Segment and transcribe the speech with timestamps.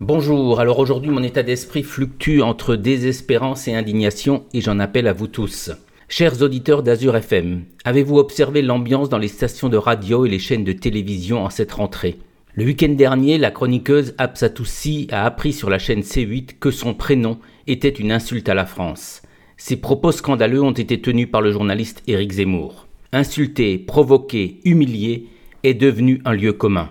[0.00, 5.12] Bonjour, alors aujourd'hui mon état d'esprit fluctue entre désespérance et indignation et j'en appelle à
[5.12, 5.72] vous tous.
[6.08, 10.62] Chers auditeurs d'Azur FM, avez-vous observé l'ambiance dans les stations de radio et les chaînes
[10.62, 12.18] de télévision en cette rentrée?
[12.54, 17.40] Le week-end dernier, la chroniqueuse Absatoussi a appris sur la chaîne C8 que son prénom
[17.66, 19.22] était une insulte à la France.
[19.56, 22.86] Ces propos scandaleux ont été tenus par le journaliste Éric Zemmour.
[23.10, 25.26] Insulter, provoquer, humilier
[25.64, 26.90] est devenu un lieu commun.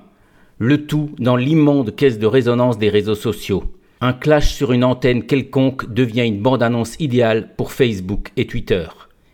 [0.59, 3.65] Le tout dans l'immonde caisse de résonance des réseaux sociaux.
[4.01, 8.87] Un clash sur une antenne quelconque devient une bande-annonce idéale pour Facebook et Twitter.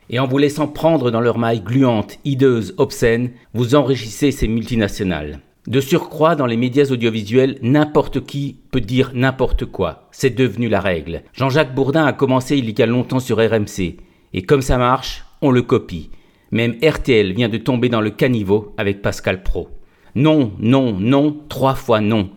[0.10, 5.40] Et en vous laissant prendre dans leur maille gluante, hideuse, obscène, vous enrichissez ces multinationales.
[5.66, 10.10] De surcroît, dans les médias audiovisuels, n'importe qui peut dire n'importe quoi.
[10.12, 11.22] C'est devenu la règle.
[11.32, 13.96] Jean-Jacques Bourdin a commencé il y a longtemps sur RMC.
[14.34, 16.10] Et comme ça marche, on le copie.
[16.52, 19.70] Même RTL vient de tomber dans le caniveau avec Pascal Pro.
[20.16, 22.30] Non, non, non, trois fois non.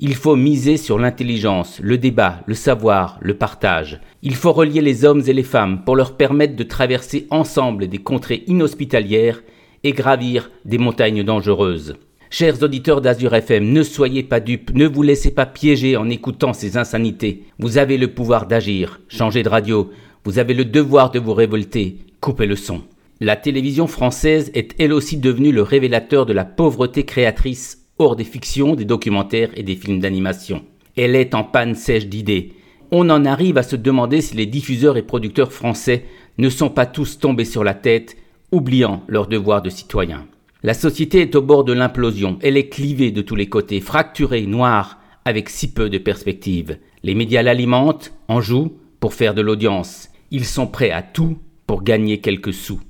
[0.00, 4.00] Il faut miser sur l'intelligence, le débat, le savoir, le partage.
[4.22, 7.98] Il faut relier les hommes et les femmes pour leur permettre de traverser ensemble des
[7.98, 9.42] contrées inhospitalières
[9.84, 11.94] et gravir des montagnes dangereuses.
[12.28, 16.52] Chers auditeurs d'Azur FM, ne soyez pas dupes, ne vous laissez pas piéger en écoutant
[16.52, 17.44] ces insanités.
[17.58, 19.90] Vous avez le pouvoir d'agir, changez de radio,
[20.24, 22.82] vous avez le devoir de vous révolter, coupez le son.
[23.24, 28.24] La télévision française est elle aussi devenue le révélateur de la pauvreté créatrice hors des
[28.24, 30.64] fictions, des documentaires et des films d'animation.
[30.96, 32.54] Elle est en panne sèche d'idées.
[32.90, 36.02] On en arrive à se demander si les diffuseurs et producteurs français
[36.36, 38.16] ne sont pas tous tombés sur la tête,
[38.50, 40.26] oubliant leur devoir de citoyens.
[40.64, 44.46] La société est au bord de l'implosion, elle est clivée de tous les côtés, fracturée,
[44.46, 46.76] noire, avec si peu de perspectives.
[47.04, 50.08] Les médias l'alimentent, en jouent, pour faire de l'audience.
[50.32, 52.80] Ils sont prêts à tout pour gagner quelques sous.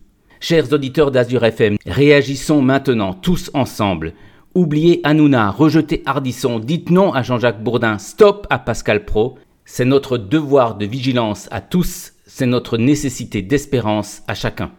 [0.45, 4.13] Chers auditeurs d'Azur FM, réagissons maintenant tous ensemble.
[4.57, 9.39] Oubliez Hanouna, rejetez Hardisson, dites non à Jean-Jacques Bourdin, stop à Pascal Pro.
[9.65, 14.73] C'est notre devoir de vigilance à tous, c'est notre nécessité d'espérance à chacun.